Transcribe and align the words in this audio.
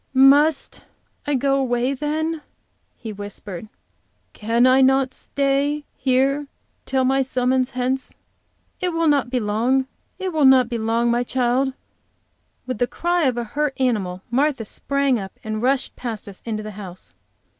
"Must 0.15 0.83
I 1.27 1.35
go 1.35 1.57
away 1.57 1.93
then?" 1.93 2.41
he 2.97 3.13
whispered. 3.13 3.69
"Cannot 4.33 4.89
I 4.89 5.07
stay 5.13 5.83
here 5.95 6.47
till 6.87 7.03
my 7.03 7.21
summons 7.21 7.69
hence? 7.77 8.11
It 8.79 8.93
will 8.95 9.05
not 9.07 9.29
be 9.29 9.39
long, 9.39 9.85
it 10.17 10.33
will 10.33 10.45
not 10.45 10.69
be 10.69 10.79
long, 10.79 11.11
my 11.11 11.23
child." 11.23 11.73
With 12.65 12.79
the 12.79 12.87
cry 12.87 13.25
of 13.25 13.37
a 13.37 13.43
hurt 13.43 13.75
animal, 13.79 14.23
Martha 14.31 14.65
sprang 14.65 15.19
up 15.19 15.39
and 15.43 15.61
rushed 15.61 15.95
past 15.95 16.27
us 16.27 16.41
into 16.47 16.63
the 16.63 16.71
house. 16.71 17.13